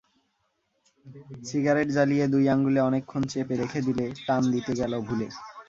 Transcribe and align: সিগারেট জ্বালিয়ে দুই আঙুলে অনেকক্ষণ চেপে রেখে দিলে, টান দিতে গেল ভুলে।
সিগারেট 1.43 1.87
জ্বালিয়ে 1.95 2.25
দুই 2.33 2.45
আঙুলে 2.53 2.79
অনেকক্ষণ 2.89 3.21
চেপে 3.31 3.55
রেখে 3.61 3.79
দিলে, 3.87 4.05
টান 4.25 4.41
দিতে 4.53 4.71
গেল 4.79 4.93
ভুলে। 5.07 5.27